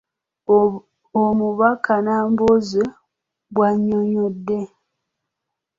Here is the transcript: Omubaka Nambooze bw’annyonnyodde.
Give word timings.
Omubaka 1.23 1.93
Nambooze 2.05 2.83
bw’annyonnyodde. 3.53 4.59